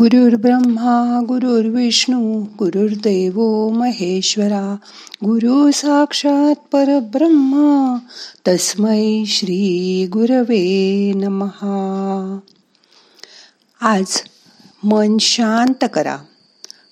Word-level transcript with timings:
गुरुर् 0.00 0.34
ब्रह्मा 0.34 1.20
गुरुर्विष्णू 1.28 2.42
गुरुर्देव 2.58 3.68
महेश्वरा 3.68 4.76
गुरु 5.24 5.70
साक्षात 5.70 6.54
परब्रह्मा 6.72 7.98
तस्मै 8.48 9.24
श्री 9.26 10.06
गुरवे 10.12 11.12
नमहा. 11.14 12.38
आज 13.80 14.22
मन 14.84 15.18
शांत 15.18 15.84
करा 15.94 16.16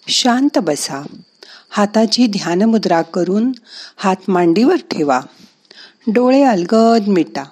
शांत 0.09 0.59
बसा 0.59 1.03
हाताची 1.71 2.27
ध्यान 2.27 2.63
मुद्रा 2.63 3.03
करून 3.03 3.53
हात 3.97 4.31
मांडीवर 4.31 4.77
ठेवा 4.77 5.21
डोळे 6.07 6.43
अलगद 6.43 7.09
मिटा 7.09 7.45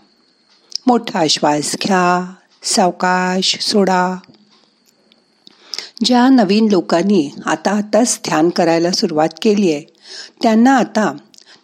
मोठा 0.87 1.27
श्वास 1.27 1.77
घ्या 1.83 2.35
सावकाश 2.63 3.59
सोडा. 3.61 4.17
ज्या 6.05 6.29
नवीन 6.29 6.69
लोकांनी 6.69 7.31
आता 7.47 7.71
आताच 7.71 8.21
ध्यान 8.27 8.49
करायला 8.49 8.91
सुरुवात 8.91 9.29
केली 9.43 9.73
आहे 9.73 9.85
त्यांना 10.43 10.77
आता 10.77 11.13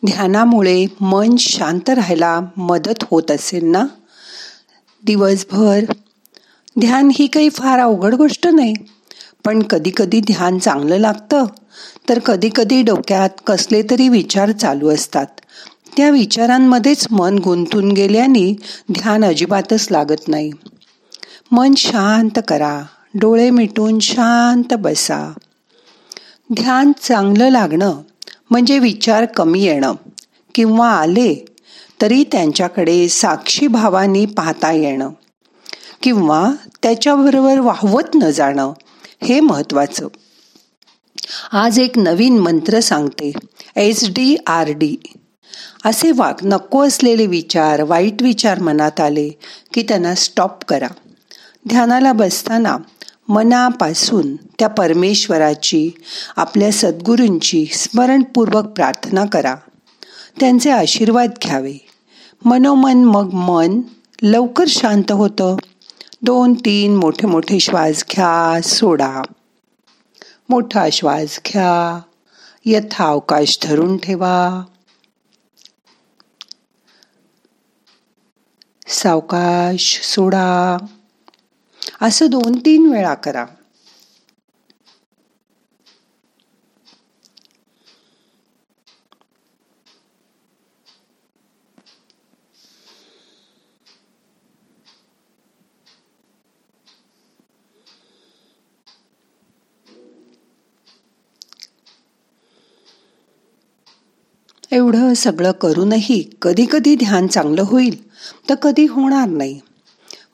ध्यानामुळे 0.07 0.87
मन 1.01 1.37
शांत 1.39 1.91
राहायला 1.91 2.41
मदत 2.57 3.05
होत 3.11 3.31
असेल 3.31 3.65
ना? 3.65 3.87
दिवसभर 5.05 5.85
ध्यान 6.81 7.11
ही 7.15 7.27
काही 7.27 7.49
फार 7.49 7.79
अवघड 7.79 8.15
गोष्ट 8.15 8.47
नाही 8.47 8.75
पण 9.45 9.63
कधीकधी 9.63 10.21
ध्यान 10.21 10.59
चांगलं 10.59 10.97
लागतं. 10.97 11.45
तर 12.09 12.19
कधीकधी 12.19 12.83
डोक्यात 12.83 13.31
कसले 13.47 13.83
तरी 13.83 14.09
विचार 14.09 14.51
चालू 14.51 14.89
असतात. 14.89 15.27
त्या 15.97 16.11
विचारांमध्येच 16.11 17.07
मन 17.11 17.39
गुंतून 17.39 17.93
गेल्याने 17.93 18.57
ध्यान 18.93 19.25
अजिबातच 19.25 19.89
लागत 19.91 20.29
नाही. 20.29 20.51
मन 21.51 21.75
शांत 21.77 22.39
करा. 22.49 22.83
डोळे 23.15 23.51
मिटून 23.51 23.99
शांत 23.99 24.75
बसा. 24.75 25.33
ध्यान 26.53 26.93
चांगलं 27.03 27.49
लागणं 27.49 28.03
म्हणजे 28.51 28.79
विचार 28.79 29.25
कमी 29.25 29.63
येणं. 29.63 29.95
किंवा 30.55 30.89
आले 30.89 31.45
तरी 32.03 32.25
त्यांच्याकडे 32.33 33.09
साक्षीभावानी 33.09 34.27
पाहता 34.27 34.73
येणं. 34.73 35.11
किंवा 36.03 36.51
त्याच्याबरोबर 36.83 37.59
वाहवत 37.59 38.15
न 38.15 38.31
जाणं 38.31 38.73
हे 39.23 39.41
महत्वाचं 39.41 40.09
आज 41.53 41.79
एक 41.79 41.99
नवीन 41.99 42.39
मंत्र 42.39 42.81
सांगते 42.81 43.33
एस 43.77 44.09
डी 44.09 44.37
आर 44.47 44.69
डी. 44.69 44.97
असे 45.85 46.13
वाग 46.17 46.35
नको 46.45 46.87
असलेले 46.87 47.27
विचार 47.27 47.83
वाईट 47.83 48.23
विचार 48.23 48.59
मनात 48.59 49.01
आले 49.01 49.29
की 49.75 49.83
त्यांना 49.83 50.15
स्टॉप 50.15 50.65
करा. 50.65 50.89
ध्यानाला 51.69 52.13
बसताना 52.13 52.77
मनापासून 53.29 54.37
त्या 54.37 54.69
परमेश्वराची 54.69 55.91
आपल्या 56.37 56.73
सद्गुरूंची 56.73 57.67
स्मरणपूर्वक 57.67 58.65
प्रार्थना 58.65 59.25
करा. 59.25 59.55
त्यांचे 60.41 60.71
आशीर्वाद 60.71 61.31
घ्यावे. 61.43 61.75
मनोमन 62.45 63.05
मग 63.05 63.31
मन. 63.33 63.81
लवकर 64.23 64.65
शांत 64.69 65.13
होतं. 65.13 65.57
दोन 66.23 66.55
तीन 66.55 66.97
मोठे 66.97 67.27
मोठे 67.27 67.61
श्वास 67.61 68.05
घ्या 68.13 68.61
सोडा. 68.63 69.23
मोठा 70.49 70.89
श्वास 70.93 71.41
घ्या. 71.47 72.01
यथावकाश 72.65 73.59
धरून 73.63 73.97
ठेवा. 73.97 74.65
सावकाश 78.89 80.01
सोडा. 80.03 80.77
असं 82.05 82.31
दोन 82.31 82.59
तीन 82.59 82.87
वेळा 82.87 83.15
करा. 83.15 83.45
एवढं 104.73 105.13
सगळं 105.15 105.53
करूनही 105.53 106.23
कधी 106.43 106.67
कधी 106.73 106.95
ध्यान 106.97 107.27
चांगलं 107.27 107.63
होईल 107.63 107.97
तर 108.49 108.55
कधी 108.55 108.87
होणार 108.87 109.29
नाही. 109.29 109.61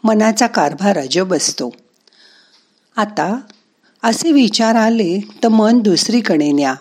मनाचा 0.05 0.47
कारभार 0.47 0.99
अजब 0.99 1.35
असतो. 1.35 1.71
आता 2.97 3.41
असे 4.03 4.33
विचार 4.33 4.75
आले 4.75 5.21
तर 5.43 5.49
मन 5.49 5.79
दुसरीकडे 5.79 6.53
न्या. 6.53 6.75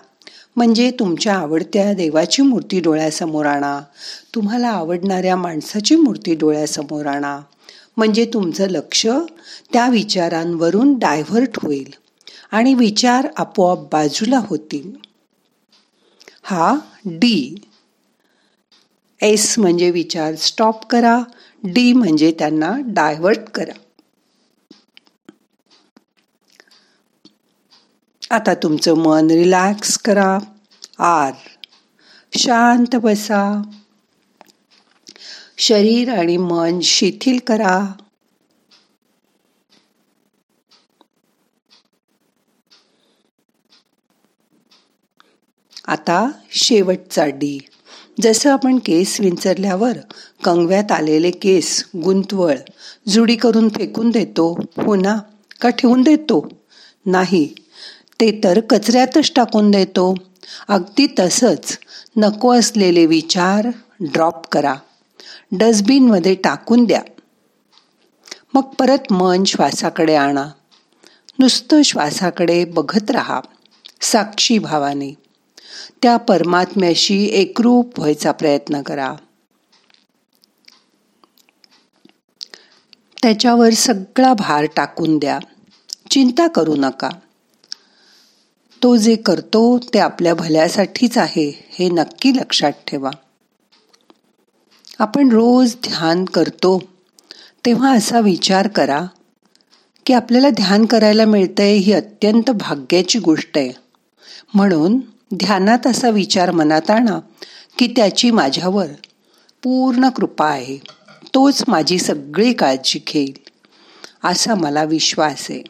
म्हणजे 0.55 0.91
तुमच्या 0.91 1.33
आवडत्या 1.35 1.93
देवाची 1.93 2.41
मूर्ती 2.41 2.79
डोळ्यासमोर 2.79 3.45
आणा. 3.45 3.81
तुम्हाला 4.35 4.67
आवडणाऱ्या 4.67 5.35
माणसाची 5.35 5.95
मूर्ती 5.95 6.35
डोळ्यासमोर 6.35 7.05
आणा. 7.05 7.39
म्हणजे 7.97 8.25
तुमचं 8.33 8.69
लक्ष 8.69 9.07
त्या 9.73 9.89
विचारांवरून 9.89 10.99
डायव्हर्ट 10.99 11.59
होईल 11.63 11.93
आणि 12.51 12.73
विचार 12.73 13.27
आपोआप 13.37 13.77
बाजूला 13.77 14.41
होतील. 14.47 14.91
हा 16.43 16.75
डी. 17.05 17.55
एस 19.21 19.59
म्हणजे 19.59 19.91
विचार 19.91 20.35
स्टॉप 20.35 20.85
करा. 20.85 21.19
डी 21.63 21.93
म्हणजे 21.93 22.35
त्यांना 22.39 22.77
डायव्हर्ट 22.85 23.49
करा. 23.49 23.73
आता 28.29 28.53
तुमचं 28.53 28.93
मन 28.97 29.27
रिलॅक्स 29.31 29.97
करा. 29.97 30.37
आर 30.99 31.33
शांत 32.37 32.95
बसा. 32.95 33.61
शरीर 35.57 36.13
आणि 36.13 36.37
मन 36.37 36.79
शिथिल 36.79 37.39
करा. 37.47 37.93
आता 45.87 46.31
शेवटचा 46.51 47.25
डी 47.25 47.59
जसं 48.21 48.51
आपण 48.51 48.79
केस 48.85 49.19
विंचरल्यावर 49.19 49.97
कंगव्यात 50.43 50.91
आलेले 50.91 51.31
केस 51.31 51.85
गुंतवळ 52.03 52.55
जुडी 53.07 53.35
करून 53.35 53.69
फेकून 53.69 54.09
देतो 54.09 54.59
हो 54.77 54.95
ना? 54.95 55.17
का 55.61 55.69
ठेवून 55.69 56.01
देतो? 56.01 56.47
नाही. 57.05 57.53
ते 58.19 58.41
तर 58.43 58.59
कचऱ्यातच 58.59 59.31
टाकून 59.35 59.71
देतो. 59.71 60.15
अगदी 60.67 61.07
तसंच 61.19 61.79
नको 62.17 62.59
असलेले 62.59 63.05
विचार 63.05 63.67
ड्रॉप 63.99 64.47
करा. 64.47 64.75
डस्टबिनमध्ये 65.51 66.35
टाकून 66.35 66.85
द्या. 66.85 67.01
मग 68.53 68.61
परत 68.61 69.13
मन 69.13 69.43
श्वासाकडे 69.43 70.15
आणा. 70.15 70.45
नुसतं 71.39 71.81
श्वासाकडे 71.81 72.65
बघत 72.65 73.11
राहा 73.11 73.41
साक्षी 74.01 74.57
भावाने. 74.57 75.28
त्या 76.01 76.17
परमात्म्याशी 76.17 77.25
एकरूप 77.25 77.99
व्हायचा 77.99 78.31
प्रयत्न 78.31 78.81
करा. 78.81 79.15
त्याच्यावर 83.21 83.69
सगळा 83.69 84.33
भार 84.33 84.65
टाकून 84.75 85.17
द्या. 85.17 85.39
चिंता 86.09 86.47
करू 86.47 86.75
नका. 86.77 87.09
तो 88.83 88.95
जे 88.95 89.15
करतो 89.15 89.79
ते 89.93 89.99
आपल्या 89.99 90.35
भल्यासाठीच 90.35 91.17
आहे 91.17 91.67
हे 91.69 91.89
नक्की 91.89 92.31
लक्षात 92.35 92.71
ठेवा. 92.87 93.11
आपण 94.99 95.31
रोज 95.31 95.75
ध्यान 95.75 96.25
करतो 96.25 96.83
तेव्हा 97.65 97.93
असा 97.93 98.19
विचार 98.19 98.67
करा 98.67 99.05
की 100.05 100.13
आपल्याला 100.13 100.49
ध्यान 100.49 100.85
करायला 100.85 101.25
मिळतंय 101.25 101.73
ही 101.73 101.93
अत्यंत 101.93 102.49
भाग्याची 102.49 103.19
गोष्ट 103.19 103.57
आहे. 103.57 103.71
म्हणून 104.53 104.99
ध्यानात 105.35 105.87
असा 105.87 106.09
विचार 106.09 106.51
मनात 106.51 106.91
आणा 106.91 107.19
की 107.77 107.87
त्याची 107.87 108.31
माझ्यावर 108.31 108.85
पूर्ण 109.63 110.09
कृपा 110.09 110.49
आहे. 110.49 110.77
तोच 111.33 111.63
माझी 111.67 111.97
सगळी 111.97 112.53
काळजी 112.53 112.99
घेईल. 113.07 113.33
असा 114.23 114.55
मला 114.55 114.83
विश्वास 114.83 115.47
आहे. 115.49 115.63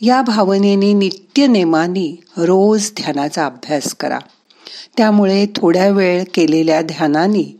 या 0.00 0.22
भावनेने 0.22 0.92
नित्य 0.92 1.46
नेमाने 1.46 2.20
रोज 2.36 2.90
ध्यानाचा 2.96 3.46
अभ्यास 3.46 3.94
करा. 3.94 4.18
त्यामुळे 4.96 5.46
थोड्या 5.56 5.88
वेळ 5.88 6.24
केलेल्या 6.34 6.82
ध्यानाने 6.82 7.58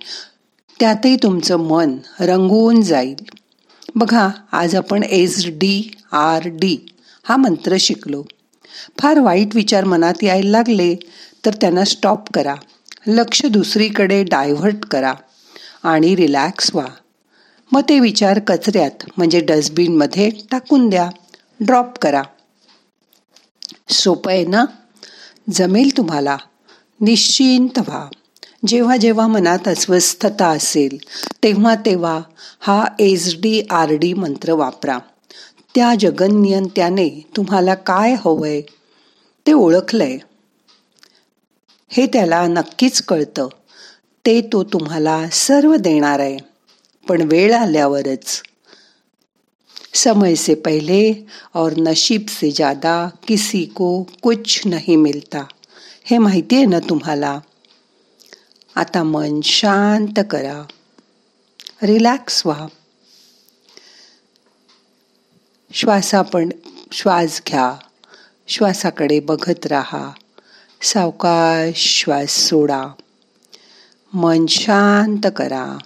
त्यातही 0.80 1.16
तुमचं 1.16 1.56
मन 1.56 1.96
रंगवून 2.20 2.80
जाईल. 2.80 3.16
बघा 3.94 4.28
आज 4.52 4.74
आपण 4.74 5.02
एस 5.02 5.46
डी 5.46 5.90
आर 6.12 6.40
डी 6.44 6.86
हा 7.22 7.36
मंत्र 7.36 7.76
शिकलो. 7.80 8.22
फार 8.98 9.18
वाईट 9.18 9.48
विचार 9.54 9.84
मनात 9.84 10.14
यायला 10.22 10.50
लागले 10.50 10.96
तर 11.44 11.54
त्यांना 11.54 11.84
स्टॉप 11.84 12.32
करा. 12.32 12.54
लक्ष 13.06 13.46
दुसरीकडे 13.46 14.24
डायव्हर्ट 14.24 14.84
करा 14.84 15.14
आणि 15.82 16.16
रिलॅक्स 16.16 16.70
व्हा. 16.74 16.86
मग 17.72 17.80
ते 17.88 18.00
विचार 18.00 18.38
कचऱ्यात 18.38 19.10
म्हणजे 19.16 19.40
डस्टबिनमध्ये 19.40 20.30
टाकून 20.50 20.88
द्या. 20.88 21.10
ड्रॉप 21.60 21.98
करा. 21.98 22.22
सोपं 23.88 24.32
आहे 24.32 24.46
ना? 24.46 24.64
जमेल 25.52 25.96
तुम्हाला. 25.96 26.36
निश्चिंत 27.00 27.78
व्हा. 27.78 28.08
जेव्हा 28.66 28.96
जेव्हा 28.96 29.26
मनात 29.26 29.68
अस्वस्थता 29.68 30.46
असेल 30.46 30.98
तेव्हा 31.42 31.74
तेव्हा 31.74 32.20
हा 32.60 32.84
एस 32.98 33.34
डी 33.34 33.62
आर 33.70 33.92
डी 33.92 34.12
मंत्र 34.12 34.52
वापरा. 34.52 34.98
त्या 35.76 35.94
जगनियंत्याने 36.00 37.26
तुम्हाला 37.36 37.74
काय 37.74 38.16
हवंय 38.24 38.60
ते 39.46 39.52
ओळखलंय. 39.52 40.18
हे 41.88 42.06
त्याला 42.06 42.46
नक्कीच 42.46 43.02
कळतं. 43.02 43.48
ते 44.26 44.40
तो 44.40 44.64
तुम्हाला 44.64 45.28
सर्व 45.32 45.76
देणार 45.76 46.18
आहे. 46.18 46.36
पण 47.08 47.20
वेळ 47.20 47.54
आल्यावरच. 47.54 48.42
समय 49.94 50.34
से 50.34 50.54
पहले 50.54 51.26
और 51.54 51.72
नशीब 51.76 52.22
से 52.28 52.50
ज्यादा 52.50 53.08
किसी 53.26 53.64
को 53.64 54.02
कुछ 54.02 54.66
नहीं 54.66 54.98
मिलता. 54.98 55.44
हे 56.04 56.18
माहिती 56.18 56.56
आहे 56.56 56.64
ना 56.64 56.78
तुम्हाला? 56.78 57.40
आता 58.74 59.02
मन 59.02 59.40
शांत 59.44 60.20
करा. 60.30 60.62
रिलॅक्स 61.82 62.46
व्हा. 62.46 62.66
श्वासापण 65.76 66.48
श्वास 66.92 67.42
घ्या. 67.48 67.76
श्वासाकडे 68.48 69.20
बघत 69.20 69.66
राहा. 69.66 70.10
सावकाश 70.82 71.72
श्वास 71.76 72.30
सोडा. 72.30 72.86
मन 74.12 74.46
शांत 74.46 75.26
करा. 75.36 75.78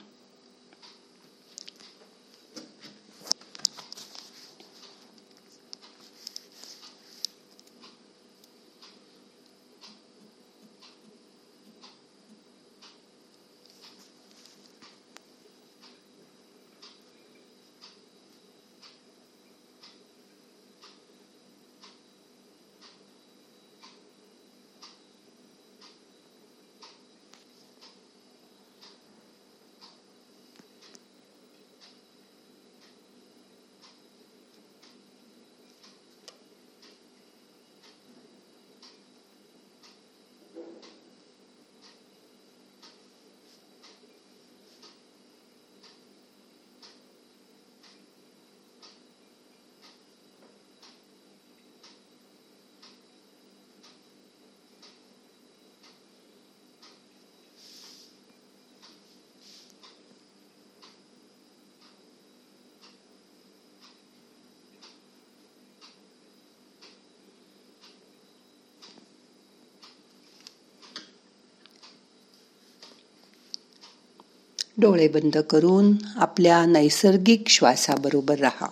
डोळे 74.80 75.08
बंद 75.08 75.38
करून 75.38 75.96
आपल्या 76.16 76.66
नैसर्गिक 76.66 77.42
श्वासाबरोबर 77.48 78.38
राहा. 78.38 78.66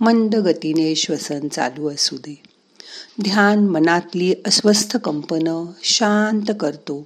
मंद 0.00 0.36
गतीने 0.36 0.94
श्वसन 0.94 1.48
चालू 1.48 1.90
असू 1.90 2.16
दे. 2.16 2.42
ध्यान 3.22 3.58
मनातली 3.58 4.34
अस्वस्थ 4.46 4.96
कंपनं 4.96 5.66
शांत 5.82 6.52
करतो. 6.60 7.04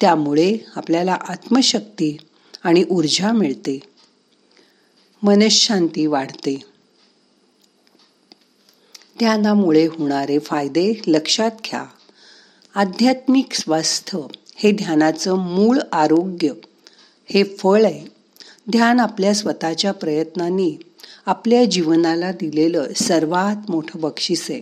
त्यामुळे 0.00 0.56
आपल्याला 0.76 1.12
आत्मशक्ती 1.12 2.16
आणि 2.62 2.84
ऊर्जा 2.90 3.32
मिळते. 3.32 3.80
मनशांती 5.22 6.06
वाढते. 6.06 6.54
ध्यानामुळे 9.18 9.86
होणारे 9.86 10.38
फायदे 10.38 10.92
लक्षात 11.06 11.50
घ्या. 11.50 11.84
आध्यात्मिक 12.74 13.52
स्वास्थ्य 13.52 14.18
हे 14.56 14.72
ध्यानाचं 14.72 15.34
मूळ 15.34 15.78
आरोग्य. 15.92 16.52
हे 17.26 17.44
फळ 17.44 17.84
आहे. 17.84 18.06
ध्यान 18.70 19.00
आपल्या 19.00 19.34
स्वतःच्या 19.34 19.92
प्रयत्नांनी 19.92 20.76
आपल्या 21.26 21.64
जीवनाला 21.64 22.32
दिलेलं 22.32 22.86
सर्वात 22.96 23.70
मोठं 23.70 24.00
बक्षीस 24.00 24.46
आहे. 24.50 24.60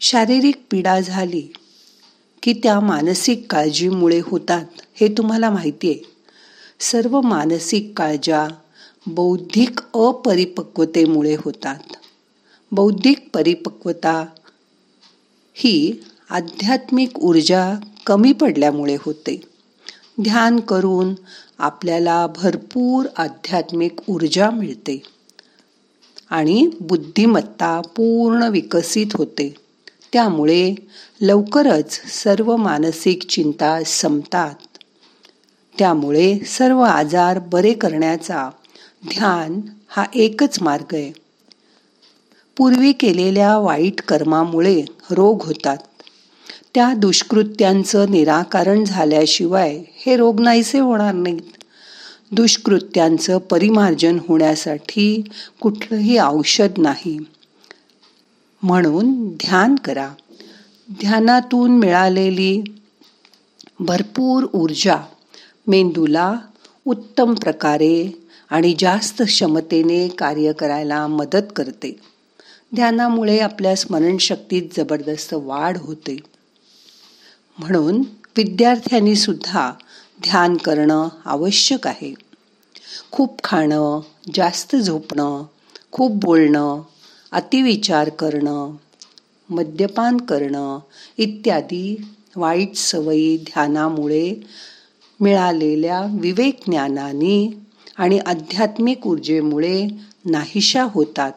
शारीरिक 0.00 0.54
पीडा 0.70 1.00
झाली 1.00 1.52
की 2.42 2.52
त्या 2.52 2.80
मानसिक 2.80 3.46
काळजीमुळे 3.50 4.20
होतात 4.24 4.64
हे 4.94 5.08
तुम्हाला 5.08 5.50
माहिती 5.50 5.90
आहे. 5.90 5.98
सर्व 6.80 7.20
मानसिक 7.20 7.92
काळजा 7.96 8.48
बौद्धिक 9.06 9.80
अपरिपक्वतेमुळे 9.94 11.36
होतात. 11.44 11.78
बौद्धिक 12.72 13.28
परिपक्वता 13.34 14.26
ही 15.54 16.04
आध्यात्मिक 16.30 17.18
ऊर्जा 17.18 17.74
कमी 18.06 18.32
पडल्यामुळे 18.32 18.96
होते. 19.00 19.49
ध्यान 20.22 20.60
करून 20.60 21.14
आपल्याला 21.58 22.26
भरपूर 22.26 23.06
आध्यात्मिक 23.16 23.96
ऊर्जा 24.08 24.50
मिळते 24.50 25.02
आणि 26.30 26.70
बुद्धिमत्ता 26.80 27.80
पूर्ण 27.80 28.42
विकसित 28.42 29.06
होते. 29.14 29.54
त्यामुळे 30.12 30.74
लवकरच 31.20 32.00
सर्व 32.22 32.56
मानसिक 32.56 33.22
चिंता 33.22 33.82
संपतात. 33.86 34.54
त्यामुळे 35.78 36.38
सर्व 36.38 36.80
आजार 36.80 37.38
बरे 37.38 37.72
करण्याचा 37.72 38.50
ध्यान 39.08 39.60
हा 39.88 40.04
एकच 40.14 40.62
मार्ग 40.62 40.94
आहे. 40.94 41.12
पूर्वी 42.56 42.92
केलेल्या 42.92 43.58
वाईट 43.58 44.00
कर्मामुळे 44.00 44.84
रोग 45.10 45.42
होतात. 45.42 45.76
त्या 46.74 46.94
दुष्कृत्यांचं 46.94 48.10
निराकरण 48.10 48.84
झाल्याशिवाय 48.84 49.82
हे 49.96 50.16
रोग 50.16 50.40
नाहीसे 50.40 50.78
होणार 50.78 51.14
नाहीत. 51.14 51.64
दुष्कृत्यांचं 52.32 53.38
परिमार्जन 53.38 54.18
होण्यासाठी 54.28 55.22
कुठलंही 55.60 56.18
औषध 56.18 56.68
नाही. 56.78 57.18
म्हणून 58.62 59.28
ध्यान 59.28 59.74
करा. 59.74 60.08
ध्यानातून 60.92 61.70
मिळालेली 61.70 62.62
भरपूर 63.80 64.46
ऊर्जा 64.54 64.96
मेंदूला 65.66 66.34
उत्तम 66.84 67.34
प्रकारे 67.34 68.22
आणि 68.50 68.74
जास्त 68.78 69.22
क्षमतेने 69.22 70.08
कार्य 70.08 70.52
करायला 70.52 71.06
मदत 71.06 71.52
करते. 71.56 72.00
ध्यानामुळे 72.74 73.38
आपल्या 73.38 73.76
स्मरणशक्तीत 73.76 74.62
जबरदस्त 74.76 75.34
वाढ 75.34 75.78
होते. 75.78 76.16
म्हणून 77.58 78.00
विद्यार्थ्यांनी 78.36 79.16
सुद्धा 79.16 79.72
ध्यान 80.22 80.56
करणं 80.56 81.08
आवश्यक 81.24 81.86
आहे. 81.86 82.14
खूप 83.10 83.44
खाणं 83.44 84.00
जास्त 84.34 84.76
झोपणं 84.76 85.42
खूप 85.92 86.12
बोलणं 86.12 86.82
अतिविचार 87.32 88.08
करणं 88.08 88.76
मद्यपान 89.50 90.16
करणं 90.16 90.78
इत्यादी 91.18 91.96
वाईट 92.36 92.76
सवयी 92.76 93.36
ध्यानामुळे 93.36 94.34
मिळालेल्या 95.20 96.00
विवेक 96.20 96.60
ज्ञानाने 96.66 97.60
आणि 97.96 98.18
आध्यात्मिक 98.18 99.06
ऊर्जेमुळे 99.06 99.86
नाहीशा 100.24 100.82
होतात. 100.82 101.32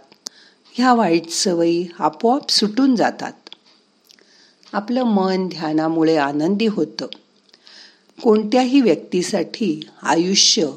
ह्या 0.74 0.94
वाईट 0.94 1.30
सवयी 1.30 1.88
आपोआप 2.00 2.52
सुटून 2.52 2.96
जातात. 2.96 3.43
आपलं 4.74 5.04
मन 5.04 5.48
ध्यानामुळे 5.48 6.18
आनंदी 6.18 6.68
होतं. 6.68 7.08
कोणत्याही 8.24 8.82
व्यक्तीसाठी 8.82 9.90
आयुष्य 10.04 10.68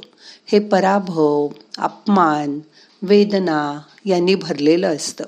हे 0.46 0.58
पराभव 0.58 1.48
अपमान 1.78 2.60
वेदना 3.02 3.80
यांनी 4.04 4.34
भरलेलं 4.34 4.96
असतं. 4.96 5.24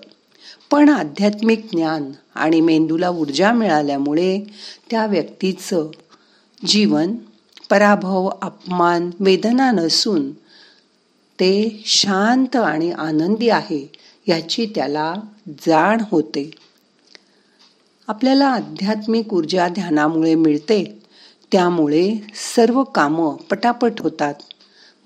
पण 0.71 0.89
आध्यात्मिक 0.89 1.67
ज्ञान 1.73 2.13
आणि 2.35 2.61
मेंदूला 2.61 3.11
ऊर्जा 3.11 3.53
मिळाल्यामुळे 3.53 4.41
त्या 4.91 5.07
व्यक्तीचं 5.07 5.91
जीवन 6.67 7.15
पराभव 7.71 8.31
अपमान 8.43 9.11
वेदना 9.21 9.71
नसून 9.71 10.33
ते 11.41 11.83
शांत 11.87 12.57
आणि 12.57 12.93
आनंदी 12.93 13.49
आहे 13.49 13.93
याची 14.27 14.67
त्याला 14.75 15.15
जाण 15.49 16.01
होते. 16.11 16.51
आपल्याला 18.09 18.47
आध्यात्मिक 18.47 19.35
ऊर्जा 19.35 19.69
ध्यानामुळे 19.69 20.35
मिळते. 20.35 20.99
त्यामुळे 21.53 22.15
सर्व 22.55 22.83
कामं 22.83 23.37
पटापट 23.37 23.93
होतात. 23.99 24.35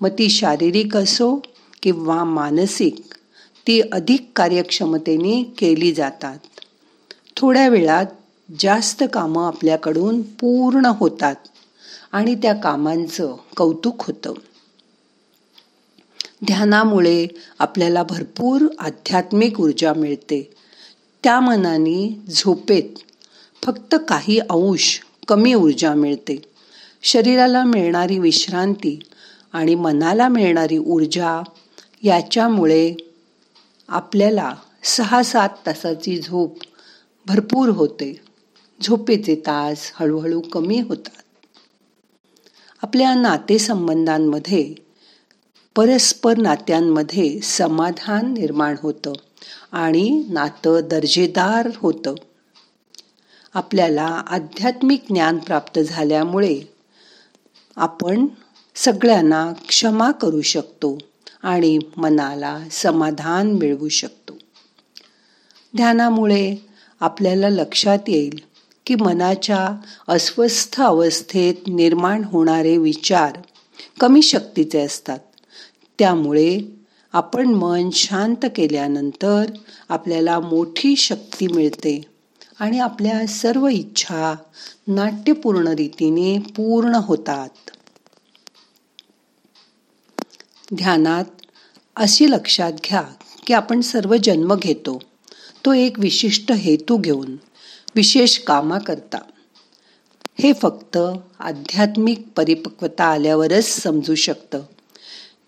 मग 0.01 0.09
ती 0.09 0.29
शारीरिक 0.29 0.97
असो 0.97 1.41
किंवा 1.83 2.23
मानसिक 2.23 2.95
ती 3.67 3.81
अधिक 3.81 4.29
कार्यक्षमतेने 4.35 5.43
केली 5.43 5.93
जातात. 5.93 6.37
थोड्या 7.37 7.69
वेळात 7.69 8.05
जास्त 8.59 9.03
कामं 9.13 9.47
आपल्याकडून 9.47 10.21
पूर्ण 10.21 10.85
होतात 10.85 11.35
आणि 12.11 12.35
त्या 12.35 12.53
कामांचं 12.53 13.35
कौतुक 13.57 14.03
होतं. 14.03 14.33
ध्यानामुळे 16.45 17.27
आपल्याला 17.59 18.03
भरपूर 18.03 18.61
आध्यात्मिक 18.79 19.61
ऊर्जा 19.61 19.93
मिळते. 19.93 20.52
त्या 21.23 21.39
मनाने 21.39 22.21
झोपेत 22.29 22.97
फक्त 23.63 23.95
काही 24.07 24.39
अंश 24.39 25.01
कमी 25.27 25.53
ऊर्जा 25.53 25.93
मिळते. 25.93 26.41
शरीराला 27.03 27.63
मिळणारी 27.63 28.19
विश्रांती 28.19 28.99
आणि 29.53 29.75
मनाला 29.75 30.27
मिळणारी 30.27 30.77
ऊर्जा 30.77 31.43
याच्यामुळे 32.03 32.93
आपल्याला 33.87 34.55
सहा 34.83 35.23
सात 35.23 35.49
तासाची 35.65 36.19
झोप 36.19 36.57
भरपूर 37.25 37.69
होते. 37.69 38.21
झोपेचे 38.81 39.35
तास 39.35 39.91
हळूहळू 39.95 40.41
कमी 40.41 40.81
होतात. 40.81 41.21
आपल्या 42.81 43.15
नातेसंबंधांमध्ये 43.15 44.73
परस्पर 45.75 46.37
नात्यांमध्ये 46.37 47.39
समाधान 47.39 48.33
निर्माण 48.33 48.75
होतं. 48.81 49.13
आणि 49.73 50.23
नातं 50.29 50.79
दर्जेदार 50.83 51.69
होतं. 51.75 52.15
आपल्याला 53.53 54.23
आध्यात्मिक 54.27 55.03
ज्ञान 55.09 55.37
प्राप्त 55.37 55.79
झाल्यामुळे 55.79 56.61
आपण 57.75 58.27
सगळ्यांना 58.75 59.53
क्षमा 59.67 60.11
करू 60.11 60.41
शकतो 60.41 60.97
आणि 61.43 61.79
मनाला 61.97 62.63
समाधान 62.71 63.51
मिळवू 63.51 63.89
शकतो. 63.89 64.33
ध्यानामुळे 65.75 66.65
आपल्याला 66.99 67.49
लक्षात 67.49 67.99
येईल 68.07 68.39
की 68.85 68.95
मनाच्या 68.95 69.81
अस्वस्थ 70.07 70.81
अवस्थेत 70.81 71.53
निर्माण 71.67 72.23
होणारे 72.23 72.77
विचार 72.77 73.37
कमी 73.99 74.21
शक्तीचे 74.21 74.79
असतात. 74.81 75.19
त्यामुळे 75.99 76.82
आपण 77.13 77.47
मन 77.47 77.89
शांत 77.89 78.45
केल्यानंतर 78.55 79.45
आपल्याला 79.89 80.39
मोठी 80.39 80.95
शक्ती 80.95 81.47
मिळते 81.47 82.01
आणि 82.59 82.79
आपल्या 82.79 83.27
सर्व 83.27 83.67
इच्छा 83.67 84.35
नाट्यपूर्ण 84.87 85.67
रीतीने 85.67 86.39
पूर्ण 86.39 86.95
होतात. 86.95 87.49
ध्यानात 90.75 91.25
अशी 91.95 92.31
लक्षात 92.31 92.71
घ्या 92.71 93.03
की 93.47 93.53
आपण 93.53 93.81
सर्व 93.81 94.15
जन्म 94.23 94.55
घेतो. 94.55 94.99
तो 95.65 95.73
एक 95.73 95.99
विशिष्ट 95.99 96.51
हेतू 96.51 96.97
घेऊन 96.97 97.35
विशेष 97.95 98.39
कामा 98.39 98.77
करता. 98.77 99.17
हे 100.39 100.53
फक्त 100.53 100.97
आध्यात्मिक 101.39 102.27
परिपक्वता 102.35 103.03
आल्यावरच 103.03 103.65
समजू 103.65 104.15
शकतं. 104.15 104.59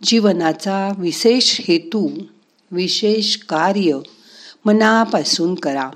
जीवनाचा 0.03 0.91
विशेष 0.97 1.61
हेतू 1.67 2.09
विशेष 2.71 3.37
कार्य 3.37 3.99
मनापासून 4.65 5.55
करा. 5.55 5.89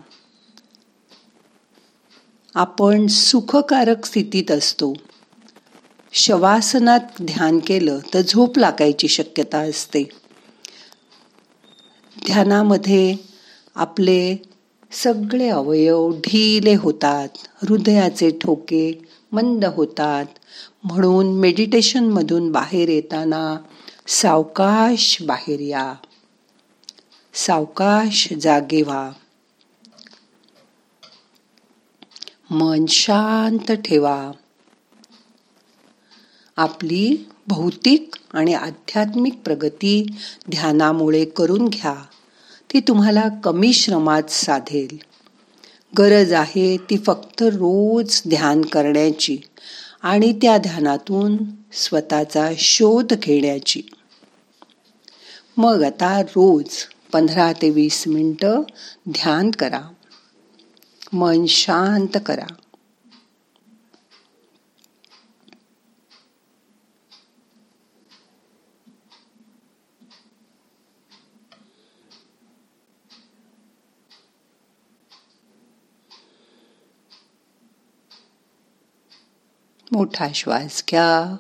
आपण 2.56 3.08
सुखकारक 3.08 4.06
स्थितीत 4.06 4.52
असतो. 4.52 4.94
शवासनात 6.14 7.00
ध्यान 7.22 7.60
केलं 7.60 8.00
तर 8.14 8.22
झोप 8.22 8.58
लागायची 8.58 9.08
शक्यता 9.08 9.58
असते. 9.58 10.04
ध्यानामध्ये 12.26 13.16
आपले 13.76 14.42
सगळे 14.92 15.50
अवयव 15.50 16.12
ढिले 16.12 16.76
होतात 16.76 17.30
हृदयाचे 17.66 18.30
ठोके 18.42 19.02
मंद 19.32 19.66
होतात. 19.66 20.26
म्हणून 20.84 21.40
मेडिटेशनमधून 21.40 22.52
बाहेर 22.52 22.90
येताना 22.90 23.58
सावकाश 24.12 25.22
बाहेर 25.22 25.60
या. 25.60 25.94
सावकाश 27.34 28.34
जागे 28.42 28.82
व्हा. 28.82 29.12
मन 32.50 32.86
शांत 32.86 33.72
ठेवा. 33.72 34.32
आपली 36.58 37.30
भौतिक 37.48 38.16
आणि 38.34 38.54
आध्यात्मिक 38.54 39.42
प्रगती 39.46 40.06
ध्यानामुळे 40.50 41.26
करून 41.26 41.68
घ्या. 41.68 41.96
ती 42.74 42.80
तुम्हाला 42.80 43.24
कमी 43.44 43.74
श्रमात 43.74 44.30
साधेल. 44.30 44.98
गरज 45.98 46.34
आहे 46.34 46.78
ती 46.78 46.98
फक्त 46.98 47.42
रोज 47.42 48.22
ध्यान 48.30 48.62
करण्याची 48.62 49.38
आणि 50.02 50.34
त्या 50.34 50.58
ध्यानातून 50.58 51.38
स्वतःचा 51.74 52.50
शोध 52.58 53.14
घेण्याची. 53.14 53.82
मग 55.58 55.84
आता 55.84 56.22
रोज 56.22 56.88
पंधरा 57.14 57.54
ते 57.54 57.70
वीस 57.70 58.08
मिनटं 58.08 58.62
ध्यान 59.10 59.52
करा. 59.52 59.90
मन 61.14 61.46
शांत 61.46 62.18
करा. 62.26 62.48
मोठा 79.92 80.28
श्वास 80.36 80.84
घ्या. 80.90 81.38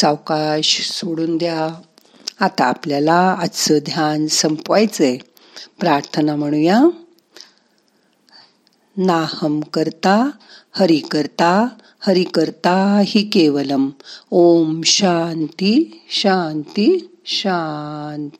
सावकाश 0.00 0.90
सोडून 0.92 1.36
द्या. 1.36 1.80
आता 2.40 2.64
आपल्याला 2.64 3.36
आजचं 3.38 3.78
ध्यान 3.78 4.26
संपवायचंय. 4.26 5.16
प्रार्थना 5.80 6.36
म्हणूया. 6.36 6.80
नाहम 8.96 9.60
करता 9.60 10.30
हरि 10.72 10.98
करता 10.98 11.68
हरि 12.00 12.24
करता 12.24 13.02
हि 13.06 13.22
केवलम. 13.22 13.90
ओम 14.30 14.82
शांती 14.82 16.02
शांती 16.10 17.18
शांती 17.26 18.36